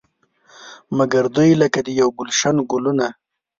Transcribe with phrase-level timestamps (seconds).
[0.97, 3.07] مګر دوی لکه د یو ګلش ګلونه.